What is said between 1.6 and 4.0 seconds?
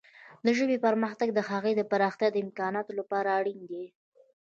د پراختیا د امکاناتو لپاره اړین دی.